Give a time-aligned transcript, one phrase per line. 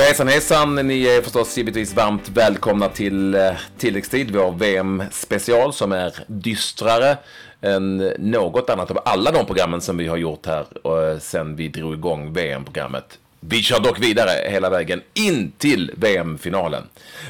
[0.00, 0.74] Ja, hejsan hejsan.
[0.74, 7.16] Ni är förstås givetvis varmt välkomna till eh, tilläggstid, vår VM-special som är dystrare
[7.60, 11.68] än något annat av alla de programmen som vi har gjort här eh, sen vi
[11.68, 13.18] drog igång VM-programmet.
[13.40, 16.82] Vi kör dock vidare hela vägen in till VM-finalen.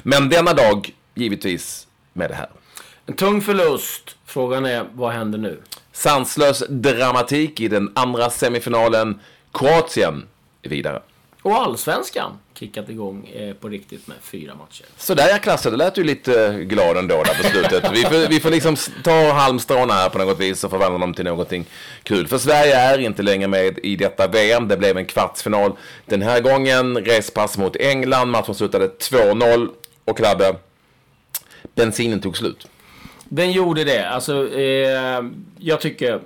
[0.02, 2.48] Men denna dag, givetvis, med det här.
[3.06, 4.16] En tung förlust.
[4.26, 5.60] Frågan är, vad händer nu?
[5.92, 9.20] Sanslös dramatik i den andra semifinalen.
[9.52, 10.26] Kroatien
[10.62, 11.02] är vidare.
[11.42, 14.84] Och allsvenskan kickat igång eh, på riktigt med fyra matcher.
[14.96, 17.92] Så där Klasse, det lät ju lite glad ändå där på slutet.
[17.92, 21.24] Vi får, vi får liksom ta halmstråna här på något vis och förvandla dem till
[21.24, 21.64] någonting
[22.02, 22.26] kul.
[22.26, 24.68] För Sverige är inte längre med i detta VM.
[24.68, 25.72] Det blev en kvartsfinal
[26.06, 26.98] den här gången.
[26.98, 28.30] Respass mot England.
[28.30, 29.68] Matchen slutade 2-0.
[30.04, 30.56] Och Klabbe,
[31.74, 32.68] bensinen tog slut.
[33.24, 34.08] Den gjorde det.
[34.08, 35.24] Alltså, eh,
[35.58, 36.20] jag tycker,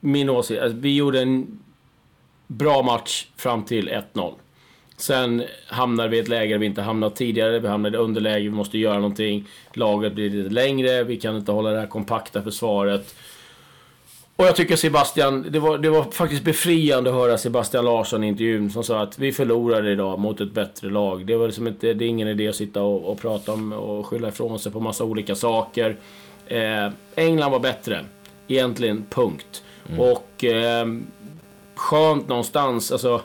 [0.00, 1.60] min åsikt, alltså, vi gjorde en
[2.46, 4.34] bra match fram till 1-0.
[5.00, 7.58] Sen hamnar vi i ett läge där vi inte hamnat tidigare.
[7.58, 9.44] Vi hamnar i underläge, vi måste göra någonting.
[9.72, 13.14] Laget blir lite längre, vi kan inte hålla det här kompakta försvaret.
[14.36, 18.26] Och jag tycker Sebastian, det var, det var faktiskt befriande att höra Sebastian Larsson i
[18.26, 21.26] intervjun som sa att vi förlorade idag mot ett bättre lag.
[21.26, 24.06] Det var liksom inte, det är ingen idé att sitta och, och prata om och
[24.06, 25.96] skylla ifrån sig på massa olika saker.
[26.46, 28.04] Eh, England var bättre.
[28.48, 29.62] Egentligen, punkt.
[29.88, 30.00] Mm.
[30.00, 30.86] Och eh,
[31.74, 33.22] skönt någonstans, alltså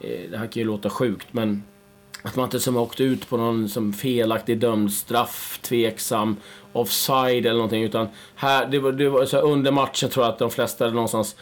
[0.00, 1.62] Eh, det här kan ju låta sjukt, men
[2.22, 6.36] att man inte som åkt ut på någon som felaktig dömd straff, tveksam,
[6.72, 7.82] offside eller någonting.
[7.82, 10.90] Utan här, det var, det var så här, under matchen tror jag att de flesta
[10.90, 11.36] någonstans...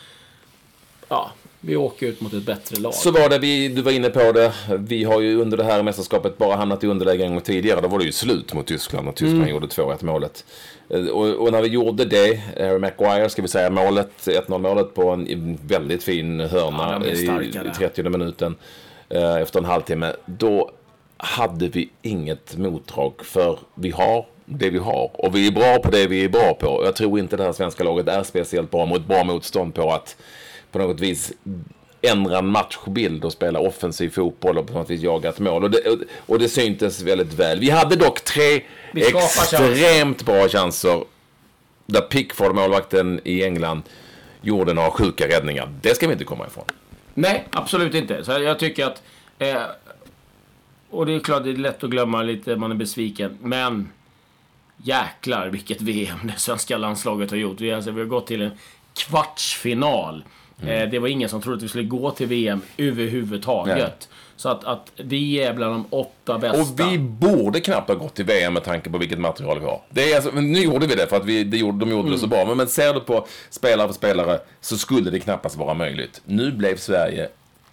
[1.08, 2.94] Ja, vi åker ut mot ett bättre lag.
[2.94, 4.52] Så var det, vi, du var inne på det.
[4.78, 7.80] Vi har ju under det här mästerskapet bara hamnat i underläge en gång tidigare.
[7.80, 9.54] Då var det ju slut mot Tyskland och Tyskland mm.
[9.54, 10.44] gjorde 2-1 målet.
[10.88, 14.94] Eh, och, och, när vi gjorde det, Harry Maguire, ska vi säga målet, 1-0 målet
[14.94, 18.54] på en väldigt fin hörna ja, i, i 30 minuten
[19.08, 20.12] eh, efter en halvtimme.
[20.26, 20.70] Då
[21.16, 25.10] hade vi inget motdrag för vi har det vi har.
[25.12, 26.82] Och vi är bra på det vi är bra på.
[26.84, 30.16] Jag tror inte det här svenska laget är speciellt bra mot bra motstånd på att
[30.76, 31.32] på något vis
[32.02, 35.64] ändra matchbild och spela offensiv fotboll och på något vis jaga ett mål.
[35.64, 35.80] Och det,
[36.26, 37.60] och det syntes väldigt väl.
[37.60, 38.62] Vi hade dock tre
[38.94, 41.04] extremt bra chanser
[41.86, 43.82] där Pickford, målvakten i England,
[44.42, 45.72] gjorde några sjuka räddningar.
[45.82, 46.64] Det ska vi inte komma ifrån.
[47.14, 48.24] Nej, absolut inte.
[48.24, 49.02] Så jag tycker att...
[49.38, 49.62] Eh,
[50.90, 53.38] och det är klart, det är lätt att glömma lite, man är besviken.
[53.42, 53.88] Men
[54.76, 57.60] jäklar vilket VM det svenska landslaget har gjort.
[57.60, 58.50] Vi, alltså, vi har gått till en
[58.94, 60.24] kvartsfinal.
[60.62, 60.82] Mm.
[60.82, 63.76] Eh, det var ingen som trodde att vi skulle gå till VM överhuvudtaget.
[63.78, 63.90] Nej.
[64.36, 66.60] Så att, att vi är bland de åtta bästa.
[66.60, 69.82] Och vi borde knappt ha gått till VM med tanke på vilket material vi har.
[69.90, 72.12] Det är alltså, nu gjorde vi det för att vi, det gjorde, de gjorde mm.
[72.12, 72.44] det så bra.
[72.44, 76.22] Men, men ser du på spelare för spelare så skulle det knappast vara möjligt.
[76.24, 77.28] Nu blev Sverige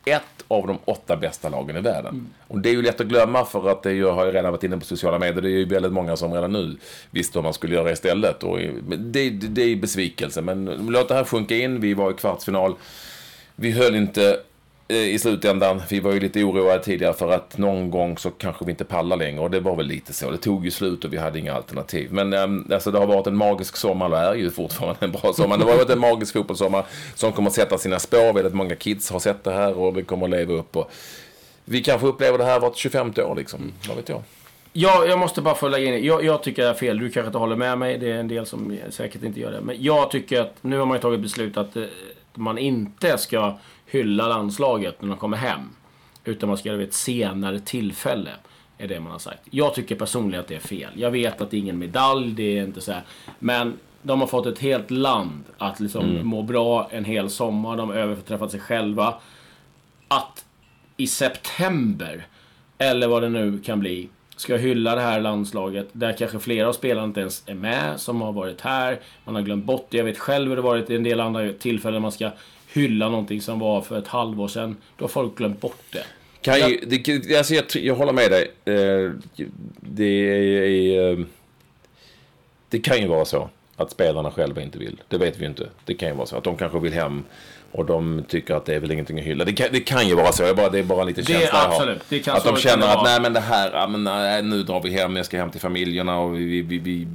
[0.05, 2.09] ett av de åtta bästa lagen i världen.
[2.09, 2.27] Mm.
[2.47, 4.77] Och det är ju lätt att glömma för att det har ju redan varit inne
[4.77, 5.41] på sociala medier.
[5.41, 6.77] Det är ju väldigt många som redan nu
[7.11, 8.43] visste vad man skulle göra istället.
[8.43, 10.41] Och det, det, det är besvikelse.
[10.41, 11.79] Men låt det här sjunka in.
[11.79, 12.75] Vi var i kvartsfinal.
[13.55, 14.39] Vi höll inte
[14.87, 15.81] i slutändan.
[15.89, 19.17] Vi var ju lite oroade tidigare för att någon gång så kanske vi inte pallar
[19.17, 20.31] längre och det var väl lite så.
[20.31, 22.11] Det tog ju slut och vi hade inga alternativ.
[22.11, 25.33] Men äm, alltså det har varit en magisk sommar och är ju fortfarande en bra
[25.33, 25.57] sommar.
[25.57, 26.85] Det har varit en magisk fotbollssommar
[27.15, 28.33] som kommer att sätta sina spår.
[28.33, 30.75] Väldigt många kids har sett det här och vi kommer att leva upp.
[30.75, 30.91] Och
[31.65, 33.73] vi kanske upplever det här vart 25 år liksom.
[33.87, 34.21] Vad vet jag.
[34.73, 36.97] Ja, jag måste bara få lägga in jag, jag tycker det är fel.
[36.97, 37.97] Du kanske inte håller med mig.
[37.97, 39.61] Det är en del som säkert inte gör det.
[39.61, 41.83] Men jag tycker att nu har man ju tagit beslut att eh,
[42.35, 45.69] man inte ska hylla landslaget när de kommer hem.
[46.25, 48.31] Utan man ska göra det vid ett senare tillfälle.
[48.77, 49.41] Är det man har sagt.
[49.49, 50.91] Jag tycker personligen att det är fel.
[50.95, 53.03] Jag vet att det är ingen medalj, det är inte så här.
[53.39, 56.27] Men de har fått ett helt land att liksom mm.
[56.27, 57.77] må bra en hel sommar.
[57.77, 59.15] De har överträffat sig själva.
[60.07, 60.45] Att
[60.97, 62.27] i september,
[62.77, 65.89] eller vad det nu kan bli, ska hylla det här landslaget.
[65.91, 68.99] Där kanske flera av spelarna inte ens är med, som har varit här.
[69.25, 69.97] Man har glömt bort det.
[69.97, 72.31] Jag vet själv hur det varit i en del andra tillfällen man ska
[72.73, 74.77] hylla någonting som var för ett halvår sedan.
[74.97, 76.03] Då har folk glömt bort det.
[76.41, 78.51] Kan ju, det, alltså jag, jag håller med dig.
[78.65, 79.11] Eh,
[79.79, 81.25] det, är, eh,
[82.69, 85.01] det kan ju vara så att spelarna själva inte vill.
[85.07, 85.69] Det vet vi ju inte.
[85.85, 87.23] Det kan ju vara så att de kanske vill hem
[87.71, 89.45] och de tycker att det är väl ingenting att hylla.
[89.45, 90.43] Det kan, det kan ju vara så.
[90.43, 92.37] Jag bara, det är bara lite känsla jag har.
[92.37, 95.25] att de känner att nej men det här, men, nej, nu drar vi hem, jag
[95.25, 97.07] ska hem till familjerna och vi, vi, vi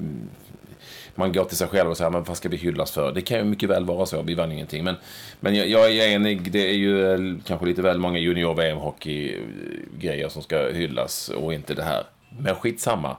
[1.14, 3.12] man går till sig själv och säger, men vad ska vi hyllas för?
[3.12, 4.84] Det kan ju mycket väl vara så, vi vann ingenting.
[4.84, 4.94] Men,
[5.40, 10.42] men jag, jag är enig, det är ju eh, kanske lite väl många junior-VM-hockey-grejer som
[10.42, 12.02] ska hyllas och inte det här.
[12.38, 13.16] Men skitsamma.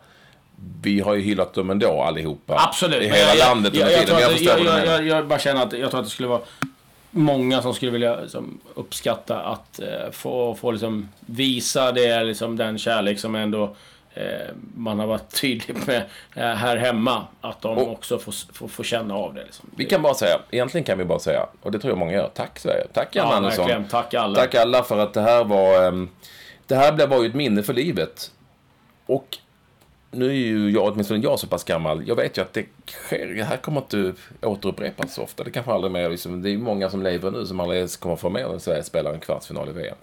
[0.82, 2.56] Vi har ju hyllat dem ändå allihopa.
[2.68, 3.02] Absolut.
[3.02, 6.00] I hela jag, landet jag, jag, jag, jag, jag, jag, bara känner att jag tror
[6.00, 6.42] att det skulle vara
[7.12, 12.78] många som skulle vilja liksom, uppskatta att eh, få, få liksom, visa det, liksom, den
[12.78, 13.76] kärlek som ändå
[14.75, 15.98] man har varit tydlig med
[16.36, 17.27] eh, här hemma.
[17.42, 19.44] Att de Och- också får, får, får känna av det.
[19.44, 19.69] Liksom.
[19.75, 22.30] Vi kan bara säga, egentligen kan vi bara säga, och det tror jag många gör,
[22.33, 22.88] tack Sverige.
[22.94, 23.66] Tack Jan ja, Andersson.
[23.68, 23.89] verkligen.
[23.89, 24.36] Tack alla.
[24.36, 26.07] Tack alla för att det här var...
[26.68, 28.31] det här blev- var ju ett minne för livet.
[29.06, 29.38] Och
[30.12, 32.04] nu är ju jag, åtminstone jag, så pass gammal.
[32.07, 35.44] Jag vet ju att det sker, det här kommer inte återupprepas så ofta.
[35.44, 38.16] Det kanske aldrig mer, liksom, det är många som lever nu som aldrig ens kommer
[38.16, 39.95] få med när Sverige spelar en kvartsfinal i VM.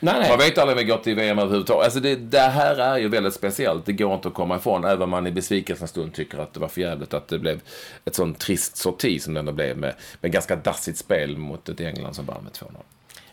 [0.00, 0.28] Nej, nej.
[0.28, 1.84] Man vet aldrig om vi går till VM överhuvudtaget.
[1.84, 3.86] Alltså det, det här är ju väldigt speciellt.
[3.86, 4.84] Det går inte att komma ifrån.
[4.84, 7.60] Även om man i besvikelsens stund tycker att det var för jävligt att det blev
[8.04, 11.80] ett sånt trist sorti som det ändå blev med, med ganska dassigt spel mot ett
[11.80, 12.66] England som vann med 2-0.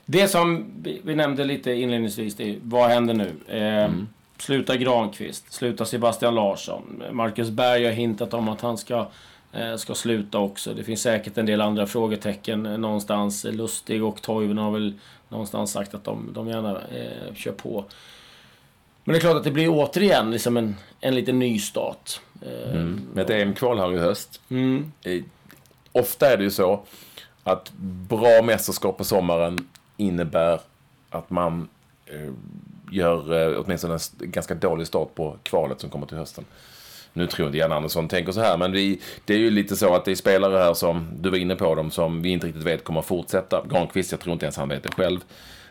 [0.06, 0.66] Det som
[1.04, 3.58] vi, nämnde lite inledningsvis, det är vad händer nu?
[3.58, 3.90] Eh,
[4.38, 7.04] Sluta Granqvist, sluta Sebastian Larsson.
[7.12, 9.08] Marcus Berg har hintat om att han ska,
[9.78, 10.74] ska sluta också.
[10.74, 13.44] Det finns säkert en del andra frågetecken eh, någonstans.
[13.44, 14.94] Lustig och Toivonen har väl
[15.30, 17.86] någonstans sagt att de, de gärna eh, kör på.
[19.04, 22.22] Men det är klart att det blir återigen liksom en, en liten ny start.
[22.42, 22.74] Eh,
[23.14, 24.42] Med ett EM-kval här i höst.
[24.50, 24.92] mm.
[25.04, 25.24] Eh,
[25.92, 26.84] Ofta är det ju så
[27.44, 27.72] att
[28.10, 29.58] bra mästerskap på sommaren
[29.98, 30.60] innebär
[31.10, 31.68] att man
[32.06, 32.32] eh,
[32.92, 36.46] gör eh, åtminstone en ganska dålig start på kvalet som kommer till hösten.
[37.16, 39.96] Nu tror inte Jan Andersson tänker så här, men det, det är ju lite så
[39.96, 42.64] att det är spelare här som, du var inne på dem, som vi inte riktigt
[42.64, 43.64] vet kommer fortsätta.
[43.72, 45.20] Granqvist, jag tror inte ens han vet det själv.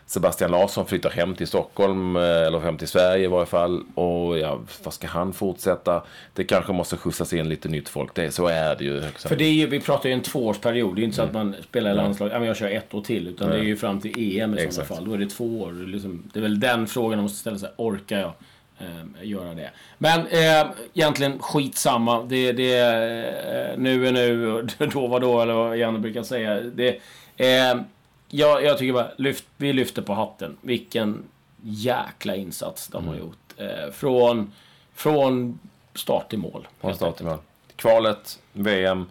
[0.07, 3.83] Sebastian Larsson flyttar hem till Stockholm, eh, eller hem till Sverige i varje fall.
[3.95, 6.03] Och ja, vad ska han fortsätta?
[6.33, 8.15] Det kanske måste skjutsas in lite nytt folk.
[8.15, 9.01] Det, så är det ju.
[9.01, 10.95] För det är ju, vi pratar ju en tvåårsperiod.
[10.95, 11.47] Det är ju inte så att Mm.
[11.47, 13.27] man spelar i landslag, ja men jag kör ett år till.
[13.27, 14.87] Utan det är ju fram till EM i sådana Exakt.
[14.87, 15.05] fall.
[15.05, 15.71] Då är det två år.
[15.87, 17.69] Liksom, det är väl den frågan man måste ställa sig.
[17.77, 18.31] Orkar jag
[18.79, 19.71] eh, göra det?
[19.97, 22.23] Men eh, egentligen skitsamma.
[22.23, 24.61] Det, det, eh, nu är nu
[24.93, 26.61] då var då, eller vad Janne brukar säga.
[26.61, 26.99] Det,
[27.37, 27.75] eh,
[28.29, 30.57] jag, jag tycker bara, lyft, vi lyfter på hatten.
[30.61, 31.23] Vilken
[31.61, 33.13] jäkla insats de Mm.
[33.13, 33.37] har gjort.
[33.57, 34.51] Eh, från,
[34.93, 35.59] från
[35.93, 36.67] start till mål.
[36.81, 37.37] Från start till mål.
[37.75, 39.05] Kvalet, VM,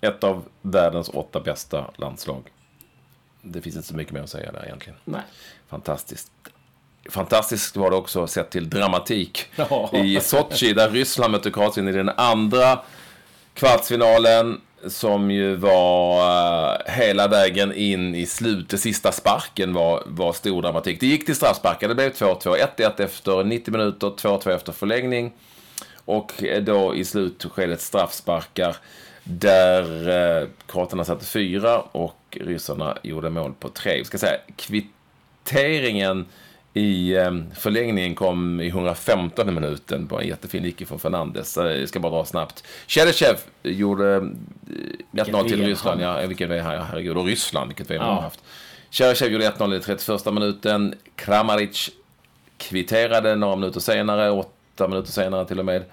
[0.00, 2.42] ett av världens åtta bästa landslag.
[3.42, 4.98] Det finns inte så mycket mer att säga där egentligen.
[5.04, 5.20] Nej.
[5.68, 6.32] Fantastiskt.
[7.10, 9.90] Fantastiskt var det också sett till dramatik Ja.
[9.92, 12.78] i Sochi där Ryssland mötte Kroatien i den andra
[13.54, 18.80] kvartsfinalen som ju var eh, hela vägen in i slutet.
[18.80, 21.00] Sista sparken var, var stor dramatik.
[21.00, 21.88] Det gick till straffsparkar.
[21.88, 22.56] Det blev 2-2.
[22.76, 25.32] 1-1 efter 90 minuter, 2-2 efter förlängning.
[26.04, 28.76] Och eh, då i slutskedet straffsparkar
[29.24, 30.08] där
[30.42, 33.98] eh, kroaterna satte fyra och ryssarna gjorde mål på tre.
[33.98, 36.26] Vi ska säga kvitteringen
[36.76, 41.56] i eh, förlängningen kom i 115 minuten på en jättefin icke från Fernandes.
[41.58, 42.64] Eh, Jag ska bara dra snabbt.
[42.86, 44.20] Chedechev gjorde eh,
[45.12, 46.00] 1-0 till VM Ryssland.
[46.02, 46.20] han.
[46.20, 47.16] Ja, vilken här, herregud.
[47.16, 48.02] Och Ryssland, vilket de Ja.
[48.02, 48.40] har haft.
[48.90, 50.94] Chedechev gjorde 1-0 i 31 minuten.
[51.16, 51.90] Kramaric
[52.56, 55.84] kvitterade några minuter senare, åtta minuter senare till och med.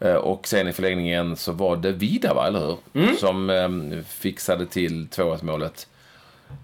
[0.00, 2.60] Eh, Och sen i förlängningen så var det Vida, va, eller
[2.92, 3.16] hur?
[3.16, 5.86] Som eh, fixade till 2 målet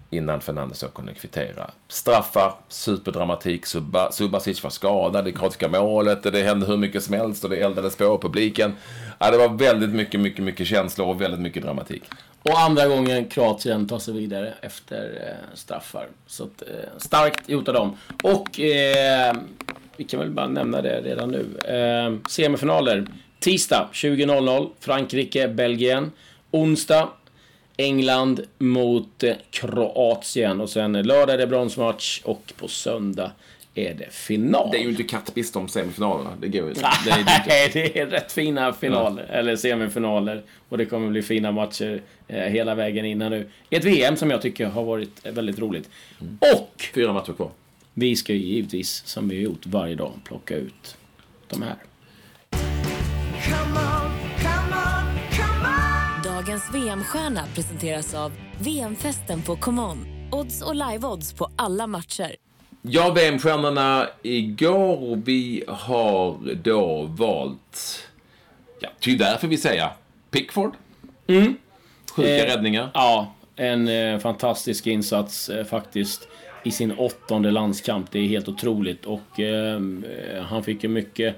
[0.09, 1.71] innan Fernandes kunde kvittera.
[1.87, 7.43] Straffar, superdramatik, Subba, Subasic var skadad i kroatiska målet, det hände hur mycket som helst
[7.43, 8.73] och det eldades på publiken.
[9.19, 12.03] Ja, det var väldigt mycket, mycket, mycket känslor och väldigt mycket dramatik.
[12.43, 16.07] Och andra gången Kroatien tar sig vidare efter eh, straffar.
[16.27, 17.97] Så att, eh, starkt gjort av dem.
[18.23, 19.35] Och eh,
[19.97, 21.57] vi kan väl bara nämna det redan nu.
[21.57, 23.07] Eh, semifinaler.
[23.39, 26.11] Tisdag 20.00 Frankrike, Belgien.
[26.51, 27.09] Onsdag
[27.77, 30.61] England mot eh, Kroatien.
[30.61, 33.31] Och sen lördag är det bronsmatch och på söndag
[33.75, 34.69] är det final.
[34.71, 36.75] Det är ju inte kattpist om semifinalerna, det går ju
[37.07, 40.41] Nej, det är rätt fina finaler, eller semifinaler.
[40.69, 43.49] Och det kommer bli fina matcher eh, hela vägen innan nu.
[43.69, 45.89] Ett VM som jag tycker har varit väldigt roligt.
[46.39, 47.49] Och Fyra matcher kvar.
[47.93, 50.97] vi ska ju givetvis, som vi har gjort varje dag, plocka ut
[51.47, 51.75] de här.
[56.63, 60.05] Dagens VM-stjärna presenteras av VM-festen på ComeOn.
[60.31, 62.35] Odds och live-odds på alla matcher.
[62.81, 68.07] Ja, VM-stjärnorna igår och vi har då valt,
[68.79, 69.89] ja, ty därför vi säga
[70.31, 70.73] Pickford.
[72.11, 72.91] Sjuka Eh, räddningar.
[72.93, 76.27] Ja, en eh, fantastisk insats eh, faktiskt
[76.63, 78.11] i sin åttonde landskamp.
[78.11, 79.05] Det är helt otroligt.
[79.05, 81.35] Och ehm, eh, han fick ju mycket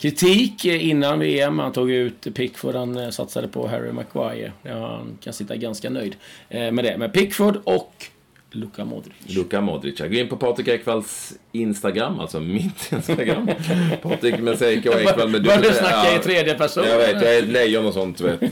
[0.00, 1.58] kritik innan VM.
[1.58, 4.52] Han tog ut Pickford, han eh, satsade på Harry Maguire.
[4.64, 6.16] Han kan sitta ganska nöjd
[6.48, 6.98] eh, med det.
[6.98, 8.06] Men Pickford och
[8.50, 9.14] Luka Modric.
[9.26, 9.98] Luka Modric.
[9.98, 13.50] Gå in på Patrik Ekwalls Instagram, alltså mitt Instagram.
[14.02, 16.84] Patrik med CK Ekwall med Börjar du snacka ja, i tredje person?
[16.84, 18.42] Jag vet, jag är ett lejon och sånt, vet.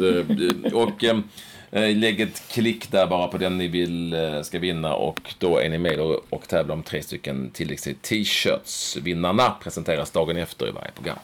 [0.72, 1.18] Och eh,
[1.70, 5.58] Eh, Lägg ett klick där bara på den ni vill eh, ska vinna och då
[5.58, 8.96] är ni med och, och tävlar om tre stycken tilläggs t-shirts.
[8.96, 11.18] Vinnarna presenteras dagen efter i varje program.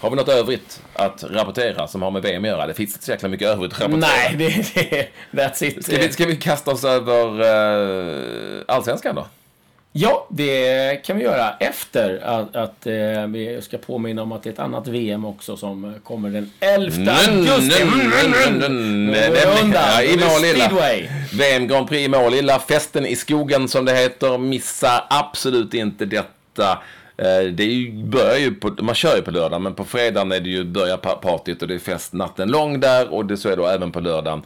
[0.00, 2.66] Har vi något övrigt att rapportera som har med VM att göra?
[2.66, 4.00] Det finns inte så jäkla mycket övrigt att rapportera.
[4.00, 5.84] Nej, det, det, that's it.
[5.84, 9.26] Ska vi, ska vi kasta oss över uh, allsvenskan då?
[9.92, 14.48] Ja, det kan vi göra efter att, att eh, vi ska påminna om att det
[14.48, 17.82] är ett annat VM också som kommer den 11 augusti.
[20.04, 20.70] I Målilla.
[21.32, 22.58] VM Grand Prix i Målilla.
[22.58, 24.38] Festen i skogen som det heter.
[24.38, 26.78] Missa absolut inte detta.
[27.20, 30.32] Eh, det är ju, börjar ju på, man kör ju på lördagen men på fredagen
[30.32, 33.36] är det ju börjar partiet partyt och det är fest natten lång där och det
[33.36, 34.42] så är då även på lördagen.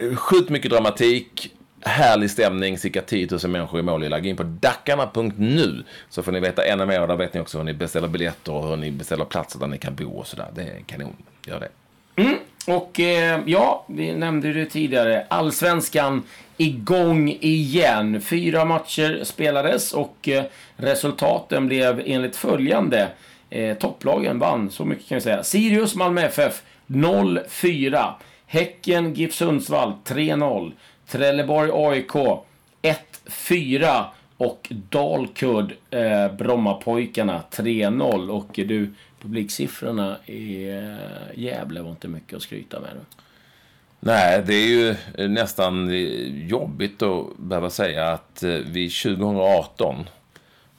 [0.00, 4.20] Eh, sjukt mycket dramatik, härlig stämning, cirka 10 000 människor i Målilla.
[4.20, 7.58] Gå in på dackarna.nu så får ni veta ännu mer och där vet ni också
[7.58, 10.48] hur ni beställer biljetter och hur ni beställer platser där ni kan bo och sådär.
[10.54, 11.16] Det är kanon.
[11.46, 11.68] Gör det.
[12.66, 15.26] Och eh, ja, vi nämnde det tidigare.
[15.28, 16.22] Allsvenskan
[16.56, 18.20] igång igen.
[18.20, 20.44] Fyra matcher spelades och eh,
[20.76, 23.08] resultaten blev enligt följande.
[23.50, 25.42] Eh, topplagen vann, så mycket kan vi säga.
[25.42, 28.12] Sirius Malmö FF 0-4.
[28.46, 30.72] Häcken GIF Sundsvall 3-0.
[31.06, 32.12] Trelleborg AIK
[33.26, 34.04] 1-4.
[34.36, 38.28] Och Dalkurd eh, Brommapojkarna 3-0.
[38.28, 42.90] Och du, publiksiffrorna i eh, Gävle var inte mycket att skryta med.
[44.00, 44.94] Nej, det är ju
[45.28, 45.90] nästan
[46.48, 50.08] jobbigt att behöva säga att eh, vi 2018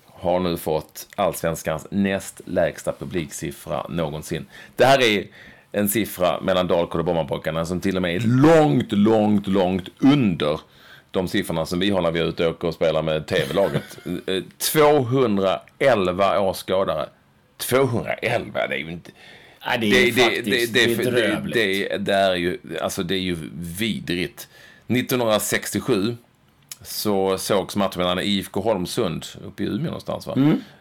[0.06, 4.46] har nu fått allsvenskans näst lägsta publiksiffra någonsin.
[4.76, 5.28] Det här är
[5.72, 10.60] en siffra mellan Dalkurd och Brommapojkarna som till och med är långt, långt, långt under
[11.12, 13.98] de siffrorna som vi har när vi är ute och åker och spelar med tv-laget.
[14.58, 17.06] 211 eh, åskådare.
[17.67, 19.12] 211, det är ju inte...
[19.65, 21.53] Nej, det är faktiskt det, det, bedrövligt.
[21.53, 24.48] det, det är ju, alltså det är ju vidrigt.
[24.88, 26.17] 1967
[26.84, 30.36] så sågs matchen mellan IFK Holmsund, uppe i Umeå någonstans va?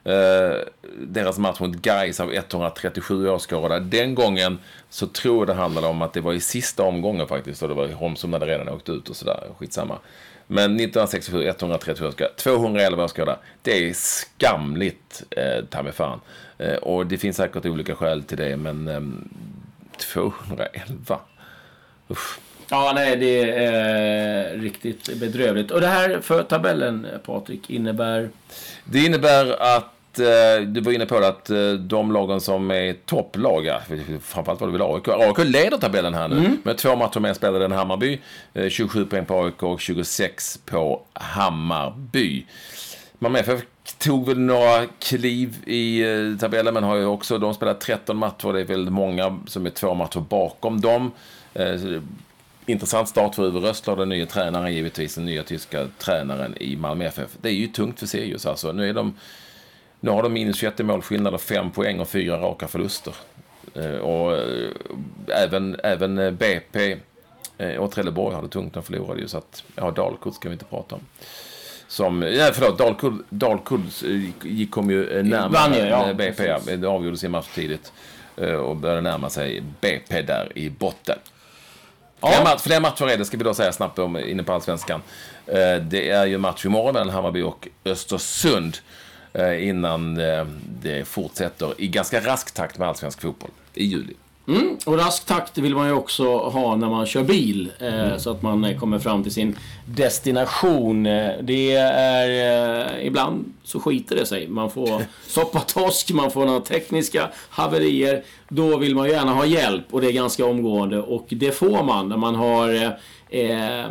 [0.04, 0.56] Eh,
[1.00, 3.80] deras match mot Gais av 137 åskådare.
[3.80, 4.58] Den gången
[4.90, 7.62] så tror jag det handlade om att det var i sista omgången faktiskt.
[7.62, 9.48] Och det var Holmsund hade redan åkt ut och sådär.
[9.58, 9.98] Skitsamma.
[10.46, 12.32] Men 1967, 137 åskådare.
[12.36, 13.38] 211 åskådare.
[13.62, 16.20] Det är skamligt, eh, ta mig fan.
[16.58, 19.28] Eh, och det finns säkert olika skäl till det, men ehm,
[19.98, 21.20] 211.
[22.10, 22.38] Usch.
[22.68, 25.70] Ja, nej, det är eh, riktigt bedrövligt.
[25.70, 28.30] Och det här för tabellen, Patrik, innebär...
[28.84, 32.92] Det innebär att, eh, du var inne på det, att eh, de lagen som är
[32.92, 33.80] topplag, ja,
[34.22, 35.08] framförallt var det väl AIK.
[35.08, 38.20] AIK leder tabellen här nu med två matcher mer spelade än Hammarby.
[38.54, 42.46] Eh, 27 poäng på AIK och 26 på Hammarby.
[43.18, 43.60] Malmö FF
[43.98, 46.04] tog väl några kliv i
[46.40, 48.52] tabellen, men har ju också, de spelat 13 matcher.
[48.52, 51.10] Det är väldigt många som är två matcher bakom dem.
[52.66, 56.76] Det- Intressant start för Uwe Rössler, den nya tränaren givetvis, den nya tyska tränaren i
[56.76, 57.30] Malmö FF.
[57.40, 58.72] Det är ju tungt för Sirius alltså.
[58.72, 59.14] Nu, är de,
[60.00, 63.14] nu har de minus 21 i målskillnad och fem poäng och fyra raka förluster.
[63.74, 64.70] Eh, och eh,
[65.28, 66.96] även, även eh, BP
[67.78, 69.28] och Trelleborg hade tungt, de förlorade ju.
[69.28, 71.00] Så att, ja, Dalkurd ska vi inte prata om.
[71.88, 73.80] Som, nej förlåt, Dalkurd, Dalkurd
[74.42, 76.46] gick- kom ju närmare ja, BP.
[76.46, 76.60] Ja.
[76.76, 77.92] Det avgjorde sin match tidigt.
[78.64, 81.18] Och började närma sig BP där i botten.
[82.22, 85.02] Flera match, fler matcher är det, ska vi då säga snabbt om inne på Allsvenskan.
[85.46, 88.78] Eh, det är ju match imorgon mellan Hammarby och Östersund.
[89.32, 90.44] Eh, innan eh,
[90.82, 94.14] det fortsätter i ganska rask takt med allsvensk fotboll i juli.
[94.86, 97.70] Och rask takt vill man ju också ha när man kör bil.
[97.78, 98.18] Eh, Mm.
[98.20, 99.56] Så att man eh, kommer fram till sin
[99.86, 101.06] destination.
[101.06, 102.28] Eh, Det är...
[102.98, 104.48] Eh, ibland så skiter det sig.
[104.48, 108.22] Man får soppatosk, man får några tekniska haverier.
[108.48, 110.98] Då vill man ju gärna ha hjälp och det är ganska omgående.
[110.98, 112.90] Och det får man när man har eh,
[113.40, 113.86] eh,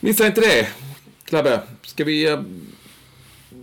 [0.00, 0.68] Missa inte det,
[1.24, 1.60] Klabbe.
[1.82, 2.40] Ska vi eh,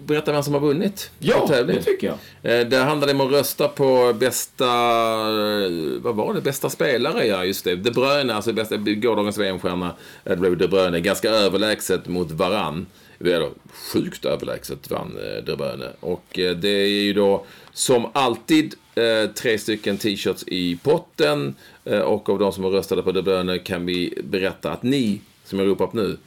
[0.06, 1.12] berätta vem som har vunnit?
[1.20, 2.08] Ja, det tycker
[2.42, 2.60] jag.
[2.60, 5.72] Eh, Det handlade om att rösta på bästa, eh,
[6.02, 7.76] vad var det, bästa spelare, ja just det.
[7.76, 9.96] De Bruyne, alltså bästa, gårdagens VM-stjärna,
[10.26, 12.86] eh, det blev De Bruyne, ganska överlägset mot Varann.
[13.20, 13.50] Eller
[13.94, 15.86] sjukt överlägset vann eh, De Bruyne.
[16.00, 21.56] Och eh, det är ju då som alltid eh, tre stycken t-shirts i potten.
[21.86, 25.22] Eh, och av de som har röstat på De Bruyne kan vi berätta att ni,
[25.46, 26.18] som jag ropar upp nu,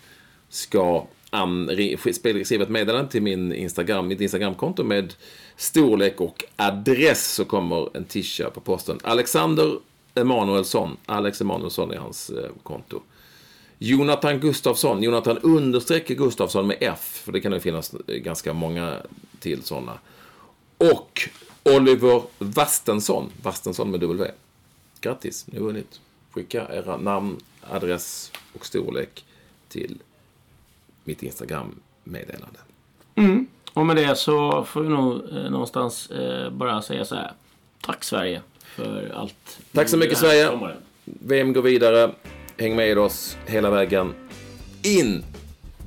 [0.51, 1.07] ska
[1.43, 5.15] um, ri- skriva ett meddelande till min Instagram, mitt Instagramkonto med
[5.57, 8.99] storlek och adress så kommer en t-shirt på posten.
[9.03, 9.79] Alexander
[10.15, 13.03] Emanuelsson, Alex Emanuelsson är hans eh, konto.
[13.79, 18.97] Jonathan Gustafsson, Jonathan understreck Gustafsson med F, för det kan det finnas eh, ganska många
[19.41, 19.99] till sådana.
[20.79, 21.29] Och
[21.63, 24.31] Oliver Vastensson, Vastensson med W.
[25.01, 26.01] Grattis, ni har vunnit.
[26.31, 29.25] Skicka era namn, adress och storlek
[29.69, 29.99] till
[31.05, 32.59] mitt Instagram-meddelande.
[33.73, 37.33] Och med det så får vi nog eh, någonstans eh, bara säga så här.
[37.81, 39.59] Tack Sverige för allt.
[39.73, 40.47] Tack så mycket, Sverige.
[40.47, 40.77] sommaren.
[41.05, 42.11] VM går vidare.
[42.59, 44.15] Häng med oss hela vägen
[44.83, 45.25] in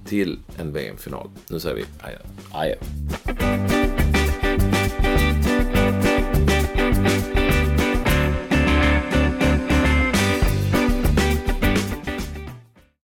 [0.06, 1.30] till en VM-final.
[1.50, 2.18] Nu säger vi adjö.
[2.52, 3.67] adjö.